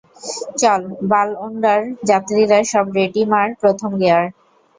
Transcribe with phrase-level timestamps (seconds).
[0.57, 0.81] চল
[1.09, 4.25] বালওনডার যাত্রীরা সব রেডি মার প্রথম গেয়ার!